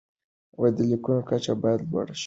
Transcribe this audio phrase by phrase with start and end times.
[0.75, 2.19] د لیکنو کچه باید لوړه شي.